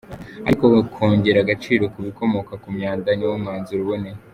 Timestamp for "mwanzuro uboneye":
3.41-4.19